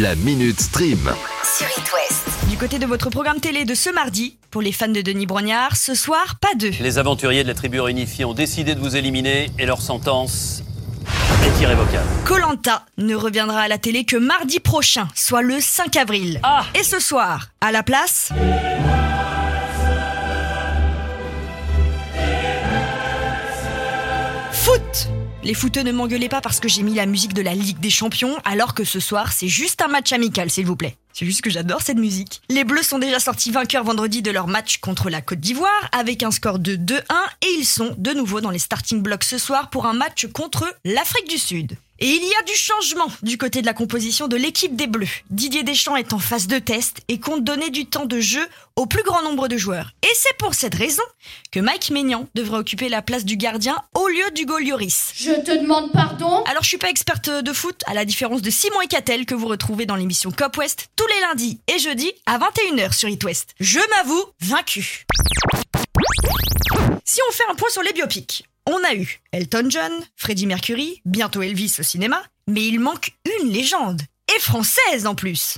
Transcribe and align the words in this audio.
La 0.00 0.16
Minute 0.16 0.60
Stream. 0.60 0.98
sur 1.44 1.66
It 1.68 1.92
West. 1.92 2.50
Du 2.50 2.56
côté 2.56 2.80
de 2.80 2.86
votre 2.86 3.10
programme 3.10 3.38
télé 3.38 3.64
de 3.64 3.74
ce 3.76 3.90
mardi, 3.90 4.36
pour 4.50 4.60
les 4.60 4.72
fans 4.72 4.88
de 4.88 5.00
Denis 5.02 5.24
Brognard, 5.26 5.76
ce 5.76 5.94
soir, 5.94 6.34
pas 6.40 6.52
deux. 6.56 6.72
Les 6.80 6.98
aventuriers 6.98 7.44
de 7.44 7.48
la 7.48 7.54
tribu 7.54 7.78
réunifiée 7.78 8.24
ont 8.24 8.34
décidé 8.34 8.74
de 8.74 8.80
vous 8.80 8.96
éliminer 8.96 9.50
et 9.56 9.66
leur 9.66 9.80
sentence 9.80 10.64
est 11.44 11.62
irrévocable. 11.62 12.08
Colanta 12.24 12.84
ne 12.98 13.14
reviendra 13.14 13.60
à 13.60 13.68
la 13.68 13.78
télé 13.78 14.04
que 14.04 14.16
mardi 14.16 14.58
prochain, 14.58 15.06
soit 15.14 15.42
le 15.42 15.60
5 15.60 15.96
avril. 15.96 16.40
Ah 16.42 16.64
Et 16.74 16.82
ce 16.82 16.98
soir, 16.98 17.50
à 17.60 17.70
la 17.70 17.84
place? 17.84 18.30
Foot 24.52 25.08
Les 25.44 25.52
footeux 25.52 25.82
ne 25.82 25.92
m'engueulez 25.92 26.30
pas 26.30 26.40
parce 26.40 26.58
que 26.58 26.70
j'ai 26.70 26.82
mis 26.82 26.94
la 26.94 27.04
musique 27.04 27.34
de 27.34 27.42
la 27.42 27.54
Ligue 27.54 27.78
des 27.78 27.90
Champions, 27.90 28.34
alors 28.46 28.72
que 28.72 28.82
ce 28.82 28.98
soir, 28.98 29.30
c'est 29.30 29.46
juste 29.46 29.82
un 29.82 29.88
match 29.88 30.10
amical, 30.10 30.50
s'il 30.50 30.64
vous 30.64 30.74
plaît. 30.74 30.96
C'est 31.12 31.26
juste 31.26 31.42
que 31.42 31.50
j'adore 31.50 31.82
cette 31.82 31.98
musique. 31.98 32.40
Les 32.48 32.64
Bleus 32.64 32.82
sont 32.82 32.98
déjà 32.98 33.20
sortis 33.20 33.50
vainqueurs 33.50 33.84
vendredi 33.84 34.22
de 34.22 34.30
leur 34.30 34.48
match 34.48 34.78
contre 34.78 35.10
la 35.10 35.20
Côte 35.20 35.40
d'Ivoire 35.40 35.90
avec 35.92 36.22
un 36.22 36.30
score 36.30 36.58
de 36.58 36.76
2-1 36.76 37.02
et 37.42 37.56
ils 37.58 37.66
sont 37.66 37.94
de 37.98 38.12
nouveau 38.12 38.40
dans 38.40 38.48
les 38.48 38.58
starting 38.58 39.02
blocks 39.02 39.22
ce 39.22 39.36
soir 39.36 39.68
pour 39.68 39.84
un 39.84 39.92
match 39.92 40.26
contre 40.32 40.64
l'Afrique 40.86 41.28
du 41.28 41.36
Sud. 41.36 41.76
Et 42.00 42.08
il 42.08 42.24
y 42.24 42.34
a 42.34 42.42
du 42.42 42.54
changement 42.54 43.06
du 43.22 43.38
côté 43.38 43.60
de 43.60 43.66
la 43.66 43.72
composition 43.72 44.26
de 44.26 44.36
l'équipe 44.36 44.74
des 44.74 44.88
Bleus. 44.88 45.08
Didier 45.30 45.62
Deschamps 45.62 45.94
est 45.94 46.12
en 46.12 46.18
phase 46.18 46.48
de 46.48 46.58
test 46.58 46.98
et 47.06 47.20
compte 47.20 47.44
donner 47.44 47.70
du 47.70 47.86
temps 47.86 48.06
de 48.06 48.18
jeu 48.18 48.44
au 48.74 48.86
plus 48.86 49.04
grand 49.04 49.22
nombre 49.22 49.46
de 49.46 49.56
joueurs. 49.56 49.92
Et 50.02 50.12
c'est 50.14 50.36
pour 50.36 50.54
cette 50.54 50.74
raison 50.74 51.04
que 51.52 51.60
Mike 51.60 51.90
Maignan 51.90 52.28
devrait 52.34 52.58
occuper 52.58 52.88
la 52.88 53.00
place 53.00 53.24
du 53.24 53.36
gardien 53.36 53.76
au 53.94 54.08
lieu 54.08 54.24
d'Hugo 54.34 54.58
Lloris. 54.58 55.12
Je 55.14 55.30
te 55.30 55.56
demande 55.56 55.92
pardon? 55.92 56.42
Alors 56.44 56.64
je 56.64 56.68
suis 56.68 56.78
pas 56.78 56.90
experte 56.90 57.30
de 57.30 57.52
foot, 57.52 57.82
à 57.86 57.94
la 57.94 58.04
différence 58.04 58.42
de 58.42 58.50
Simon 58.50 58.80
et 58.80 58.88
Catel 58.88 59.24
que 59.24 59.34
vous 59.36 59.46
retrouvez 59.46 59.86
dans 59.86 59.96
l'émission 59.96 60.32
Cop 60.32 60.56
West 60.56 60.88
tous 60.96 61.06
les 61.06 61.20
lundis 61.20 61.60
et 61.72 61.78
jeudis 61.78 62.12
à 62.26 62.38
21h 62.38 62.92
sur 62.92 63.08
It 63.08 63.22
West. 63.22 63.54
Je 63.60 63.78
m'avoue 63.96 64.24
vaincu. 64.40 65.04
Si 67.04 67.20
on 67.28 67.32
fait 67.32 67.44
un 67.48 67.54
point 67.54 67.70
sur 67.70 67.82
les 67.82 67.92
biopics, 67.92 68.44
on 68.66 68.82
a 68.84 68.94
eu 68.94 69.20
Elton 69.32 69.66
John, 69.68 69.92
Freddie 70.16 70.46
Mercury, 70.46 71.00
bientôt 71.04 71.42
Elvis 71.42 71.76
au 71.78 71.82
cinéma, 71.82 72.22
mais 72.46 72.66
il 72.66 72.80
manque 72.80 73.12
une 73.40 73.50
légende. 73.50 74.02
Et 74.34 74.40
française 74.40 75.06
en 75.06 75.14
plus. 75.14 75.56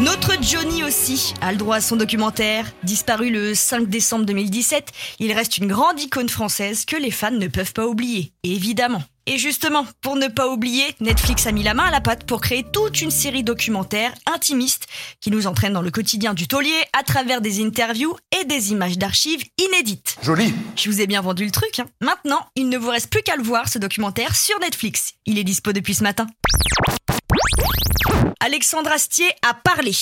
Notre 0.00 0.42
Johnny 0.42 0.82
aussi 0.82 1.32
a 1.40 1.52
le 1.52 1.58
droit 1.58 1.76
à 1.76 1.80
son 1.80 1.94
documentaire. 1.94 2.66
Disparu 2.82 3.30
le 3.30 3.54
5 3.54 3.88
décembre 3.88 4.24
2017, 4.24 4.90
il 5.20 5.32
reste 5.32 5.58
une 5.58 5.68
grande 5.68 6.00
icône 6.00 6.28
française 6.28 6.84
que 6.84 6.96
les 6.96 7.12
fans 7.12 7.30
ne 7.30 7.46
peuvent 7.46 7.72
pas 7.72 7.86
oublier, 7.86 8.32
évidemment. 8.42 9.04
Et 9.26 9.38
justement, 9.38 9.86
pour 10.00 10.16
ne 10.16 10.26
pas 10.26 10.48
oublier, 10.48 10.84
Netflix 11.00 11.46
a 11.46 11.52
mis 11.52 11.62
la 11.62 11.74
main 11.74 11.84
à 11.84 11.90
la 11.92 12.00
pâte 12.00 12.24
pour 12.24 12.40
créer 12.40 12.64
toute 12.72 13.00
une 13.00 13.12
série 13.12 13.44
documentaire 13.44 14.12
intimiste 14.26 14.88
qui 15.20 15.30
nous 15.30 15.46
entraîne 15.46 15.72
dans 15.72 15.82
le 15.82 15.92
quotidien 15.92 16.34
du 16.34 16.48
taulier 16.48 16.74
à 16.92 17.04
travers 17.04 17.40
des 17.40 17.62
interviews 17.64 18.16
et 18.40 18.44
des 18.44 18.72
images 18.72 18.98
d'archives 18.98 19.44
inédites. 19.58 20.16
Joli. 20.22 20.52
Je 20.76 20.90
vous 20.90 21.00
ai 21.00 21.06
bien 21.06 21.20
vendu 21.20 21.44
le 21.44 21.52
truc. 21.52 21.78
hein. 21.78 21.86
Maintenant, 22.00 22.44
il 22.56 22.68
ne 22.68 22.76
vous 22.76 22.90
reste 22.90 23.10
plus 23.10 23.22
qu'à 23.22 23.36
le 23.36 23.44
voir, 23.44 23.68
ce 23.68 23.78
documentaire, 23.78 24.34
sur 24.34 24.58
Netflix. 24.58 25.12
Il 25.24 25.38
est 25.38 25.44
dispo 25.44 25.72
depuis 25.72 25.94
ce 25.94 26.02
matin. 26.02 26.26
Alexandre 28.40 28.90
Astier 28.90 29.30
a 29.48 29.54
parlé. 29.54 29.92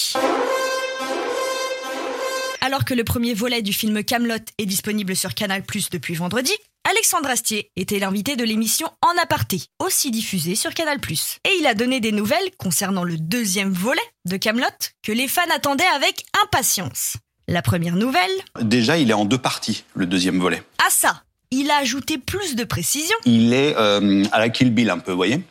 Alors 2.63 2.85
que 2.85 2.95
le 2.95 3.05
premier 3.05 3.35
volet 3.35 3.63
du 3.63 3.73
film 3.73 4.03
Camelot 4.03 4.37
est 4.59 4.67
disponible 4.67 5.15
sur 5.17 5.35
Canal+ 5.35 5.63
depuis 5.93 6.15
vendredi, 6.15 6.53
Alexandre 6.89 7.29
Astier 7.29 7.71
était 7.77 7.99
l'invité 7.99 8.37
de 8.37 8.45
l'émission 8.45 8.89
En 9.03 9.23
aparté, 9.23 9.63
aussi 9.79 10.11
diffusée 10.11 10.55
sur 10.55 10.73
Canal+. 10.73 10.99
Et 11.45 11.51
il 11.61 11.67
a 11.67 11.75
donné 11.75 12.01
des 12.01 12.11
nouvelles 12.11 12.51
concernant 12.59 13.05
le 13.05 13.19
deuxième 13.19 13.71
volet 13.73 14.01
de 14.25 14.37
Camelot 14.39 14.67
que 15.03 15.13
les 15.13 15.29
fans 15.29 15.43
attendaient 15.55 15.85
avec 15.95 16.25
impatience. 16.43 17.17
La 17.49 17.63
première 17.63 17.97
nouvelle, 17.97 18.31
Déjà, 18.61 18.97
il 18.97 19.11
est 19.11 19.15
en 19.15 19.25
deux 19.27 19.39
parties, 19.39 19.85
le 19.95 20.07
deuxième 20.07 20.39
volet. 20.41 20.63
à 20.85 20.89
ça, 20.91 21.23
il 21.51 21.71
a 21.71 21.77
ajouté 21.77 22.17
plus 22.17 22.55
de 22.57 22.65
précision 22.65 23.17
Il 23.27 23.53
est 23.53 23.77
euh, 23.77 24.25
à 24.33 24.39
la 24.39 24.49
Kill 24.49 24.71
Bill 24.73 24.89
un 24.89 24.99
peu, 24.99 25.11
vous 25.11 25.17
voyez 25.19 25.43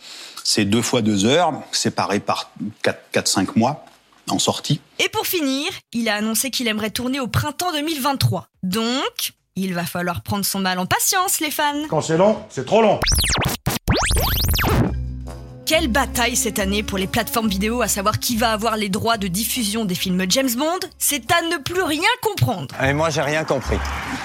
C'est 0.44 0.66
deux 0.66 0.82
fois 0.82 1.02
deux 1.02 1.26
heures, 1.26 1.54
séparées 1.72 2.22
par 2.22 2.52
4-5 2.84 3.50
mois 3.56 3.86
en 4.30 4.40
sortie. 4.40 4.80
Et 5.00 5.10
pour 5.10 5.28
finir, 5.28 5.70
il 5.94 6.08
a 6.10 6.16
annoncé 6.16 6.50
qu'il 6.52 6.68
aimerait 6.68 6.92
tourner 6.92 7.20
au 7.20 7.28
printemps 7.28 7.72
2023. 7.72 8.48
Donc, 8.64 9.34
il 9.64 9.74
va 9.74 9.84
falloir 9.84 10.22
prendre 10.22 10.46
son 10.46 10.60
mal 10.60 10.80
en 10.80 10.86
patience, 10.86 11.40
les 11.40 11.52
fans. 11.52 11.88
Quand 11.90 12.02
c'est 12.02 12.18
long, 12.18 12.38
c'est 12.50 12.66
trop 12.66 12.82
long. 12.82 13.00
Quelle 15.66 15.88
bataille 15.88 16.36
cette 16.36 16.58
année 16.58 16.82
pour 16.82 16.98
les 16.98 17.06
plateformes 17.06 17.48
vidéo 17.48 17.84
à 17.84 17.88
savoir 17.88 18.18
qui 18.18 18.38
va 18.38 18.52
avoir 18.52 18.76
les 18.76 18.90
droits 18.90 19.18
de 19.18 19.28
diffusion 19.28 19.86
des 19.86 19.94
films 19.94 20.26
James 20.28 20.50
Bond 20.58 20.80
C'est 20.98 21.32
à 21.32 21.44
ne 21.44 21.58
plus 21.58 21.84
rien 21.84 22.10
comprendre. 22.24 22.74
Et 22.84 22.92
moi, 22.94 23.12
j'ai 23.12 23.22
rien 23.22 23.44
compris. 23.44 23.78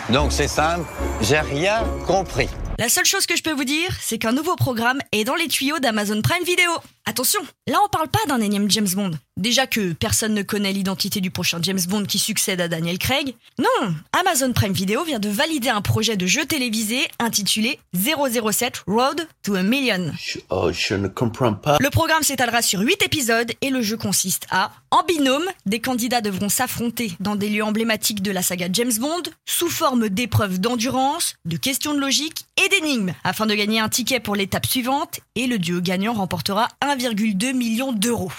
Donc, 0.08 0.32
c'est 0.32 0.48
simple, 0.48 0.86
j'ai 1.20 1.40
rien 1.40 1.84
compris. 2.06 2.48
La 2.76 2.88
seule 2.88 3.04
chose 3.04 3.26
que 3.26 3.36
je 3.36 3.42
peux 3.42 3.52
vous 3.52 3.64
dire, 3.64 3.88
c'est 4.00 4.18
qu'un 4.18 4.32
nouveau 4.32 4.56
programme 4.56 4.98
est 5.12 5.22
dans 5.22 5.36
les 5.36 5.46
tuyaux 5.46 5.78
d'Amazon 5.78 6.20
Prime 6.22 6.44
Video. 6.44 6.70
Attention, 7.06 7.40
là 7.68 7.78
on 7.84 7.88
parle 7.88 8.08
pas 8.08 8.24
d'un 8.26 8.40
énième 8.40 8.68
James 8.70 8.88
Bond. 8.94 9.12
Déjà 9.36 9.66
que 9.66 9.92
personne 9.92 10.34
ne 10.34 10.42
connaît 10.42 10.72
l'identité 10.72 11.20
du 11.20 11.30
prochain 11.30 11.58
James 11.62 11.80
Bond 11.86 12.04
qui 12.04 12.18
succède 12.18 12.60
à 12.60 12.66
Daniel 12.66 12.98
Craig. 12.98 13.34
Non, 13.58 13.94
Amazon 14.12 14.52
Prime 14.52 14.72
Video 14.72 15.04
vient 15.04 15.18
de 15.18 15.28
valider 15.28 15.68
un 15.68 15.82
projet 15.82 16.16
de 16.16 16.26
jeu 16.26 16.46
télévisé 16.46 17.06
intitulé 17.20 17.78
007 17.94 18.84
Road 18.86 19.28
to 19.42 19.54
a 19.54 19.62
Million. 19.62 20.12
Oh, 20.50 20.70
je 20.72 20.94
ne 20.94 21.08
comprends 21.08 21.54
pas. 21.54 21.76
Le 21.78 21.90
programme 21.90 22.22
s'étalera 22.22 22.62
sur 22.62 22.80
8 22.80 23.02
épisodes 23.02 23.52
et 23.60 23.70
le 23.70 23.82
jeu 23.82 23.96
consiste 23.96 24.46
à, 24.50 24.72
en 24.90 25.04
binôme, 25.04 25.44
des 25.66 25.80
candidats 25.80 26.22
devront 26.22 26.48
s'affronter 26.48 27.12
dans 27.20 27.36
des 27.36 27.50
lieux 27.50 27.64
emblématiques 27.64 28.22
de 28.22 28.30
la 28.30 28.42
saga 28.42 28.68
James 28.72 28.94
Bond 28.98 29.22
sous 29.46 29.68
forme 29.68 30.08
d'épreuves 30.08 30.58
d'endurance, 30.58 31.34
de 31.44 31.56
questions 31.56 31.94
de 31.94 32.00
logique 32.00 32.43
et 32.62 32.68
d'énigmes 32.68 33.14
afin 33.24 33.46
de 33.46 33.54
gagner 33.54 33.80
un 33.80 33.88
ticket 33.88 34.20
pour 34.20 34.36
l'étape 34.36 34.66
suivante 34.66 35.20
et 35.34 35.46
le 35.46 35.58
duo 35.58 35.80
gagnant 35.80 36.12
remportera 36.14 36.68
1,2 36.82 37.52
million 37.52 37.92
d'euros. 37.92 38.32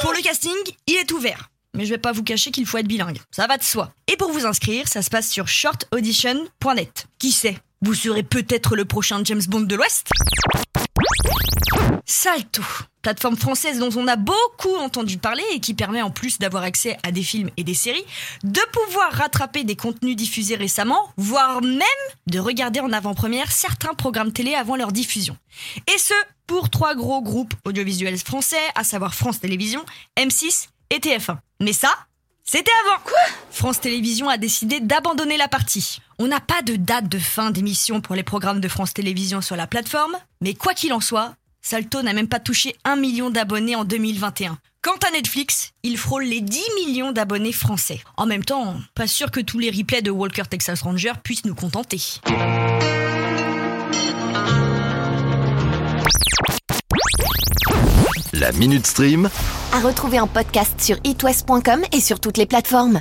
Pour 0.00 0.12
le 0.12 0.22
casting, 0.22 0.52
il 0.86 0.96
est 0.96 1.12
ouvert. 1.12 1.50
Mais 1.74 1.86
je 1.86 1.90
vais 1.90 1.98
pas 1.98 2.12
vous 2.12 2.22
cacher 2.22 2.50
qu'il 2.50 2.66
faut 2.66 2.78
être 2.78 2.86
bilingue. 2.86 3.20
Ça 3.30 3.46
va 3.46 3.56
de 3.56 3.62
soi. 3.62 3.92
Et 4.06 4.16
pour 4.16 4.30
vous 4.30 4.44
inscrire, 4.44 4.88
ça 4.88 5.00
se 5.00 5.10
passe 5.10 5.30
sur 5.30 5.48
shortaudition.net. 5.48 7.06
Qui 7.18 7.32
sait? 7.32 7.56
Vous 7.80 7.94
serez 7.94 8.22
peut-être 8.22 8.76
le 8.76 8.84
prochain 8.84 9.22
James 9.24 9.42
Bond 9.48 9.62
de 9.62 9.74
l'Ouest? 9.76 10.08
Salto, 12.04 12.62
plateforme 13.00 13.36
française 13.36 13.78
dont 13.78 13.90
on 13.96 14.06
a 14.06 14.16
beaucoup 14.16 14.76
entendu 14.76 15.18
parler 15.18 15.42
et 15.52 15.60
qui 15.60 15.74
permet 15.74 16.02
en 16.02 16.10
plus 16.10 16.38
d'avoir 16.38 16.62
accès 16.62 16.96
à 17.02 17.10
des 17.10 17.22
films 17.22 17.50
et 17.56 17.64
des 17.64 17.74
séries, 17.74 18.04
de 18.44 18.60
pouvoir 18.72 19.12
rattraper 19.12 19.64
des 19.64 19.76
contenus 19.76 20.16
diffusés 20.16 20.56
récemment, 20.56 21.12
voire 21.16 21.62
même 21.62 21.80
de 22.26 22.38
regarder 22.38 22.80
en 22.80 22.92
avant-première 22.92 23.50
certains 23.50 23.94
programmes 23.94 24.32
télé 24.32 24.54
avant 24.54 24.76
leur 24.76 24.92
diffusion. 24.92 25.36
Et 25.92 25.98
ce, 25.98 26.14
pour 26.46 26.70
trois 26.70 26.94
gros 26.94 27.22
groupes 27.22 27.54
audiovisuels 27.64 28.18
français, 28.18 28.56
à 28.74 28.84
savoir 28.84 29.14
France 29.14 29.40
Télévisions, 29.40 29.84
M6 30.18 30.68
et 30.90 30.98
TF1. 30.98 31.38
Mais 31.60 31.72
ça, 31.72 31.90
c'était 32.44 32.70
avant. 32.86 33.02
Quoi? 33.04 33.18
France 33.50 33.80
Télévisions 33.80 34.28
a 34.28 34.36
décidé 34.36 34.80
d'abandonner 34.80 35.36
la 35.36 35.48
partie. 35.48 36.00
On 36.18 36.26
n'a 36.26 36.40
pas 36.40 36.62
de 36.62 36.76
date 36.76 37.08
de 37.08 37.18
fin 37.18 37.50
d'émission 37.50 38.00
pour 38.00 38.14
les 38.14 38.22
programmes 38.22 38.60
de 38.60 38.68
France 38.68 38.94
Télévisions 38.94 39.40
sur 39.40 39.56
la 39.56 39.66
plateforme, 39.66 40.16
mais 40.40 40.54
quoi 40.54 40.74
qu'il 40.74 40.92
en 40.92 41.00
soit, 41.00 41.34
Salto 41.62 42.02
n'a 42.02 42.12
même 42.12 42.28
pas 42.28 42.40
touché 42.40 42.74
1 42.84 42.96
million 42.96 43.30
d'abonnés 43.30 43.76
en 43.76 43.84
2021. 43.84 44.58
Quant 44.82 44.96
à 45.06 45.12
Netflix, 45.12 45.70
il 45.84 45.96
frôle 45.96 46.24
les 46.24 46.40
10 46.40 46.60
millions 46.84 47.12
d'abonnés 47.12 47.52
français. 47.52 48.00
En 48.16 48.26
même 48.26 48.44
temps, 48.44 48.76
pas 48.96 49.06
sûr 49.06 49.30
que 49.30 49.38
tous 49.38 49.60
les 49.60 49.70
replays 49.70 50.02
de 50.02 50.10
Walker 50.10 50.42
Texas 50.50 50.82
Ranger 50.82 51.12
puissent 51.22 51.44
nous 51.44 51.54
contenter. 51.54 52.02
La 58.32 58.50
Minute 58.50 58.86
Stream. 58.86 59.30
À 59.74 59.80
retrouver 59.80 60.20
en 60.20 60.26
podcast 60.26 60.78
sur 60.82 60.98
itwest.com 61.02 61.80
et 61.92 62.00
sur 62.00 62.20
toutes 62.20 62.36
les 62.36 62.44
plateformes. 62.44 63.00